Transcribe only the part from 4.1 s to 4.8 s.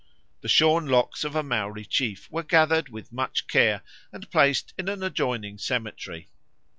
and placed